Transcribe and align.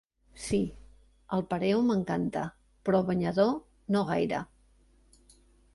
Sí, 0.43 0.59
el 1.37 1.43
pareo 1.51 1.83
m'encanta, 1.89 2.47
però 2.89 3.03
el 3.03 3.07
banyador 3.11 3.53
no 3.97 4.05
gaire. 4.13 4.45